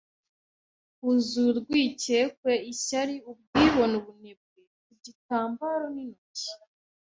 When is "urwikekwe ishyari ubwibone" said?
1.53-3.93